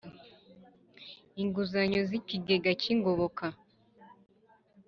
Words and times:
Inguzanyo 1.41 1.99
z 2.09 2.11
ikigega 2.19 2.71
cy 2.81 2.87
ingoboka 2.93 3.45